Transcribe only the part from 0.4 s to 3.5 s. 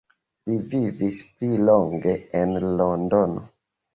Li vivis pli longe en Londono.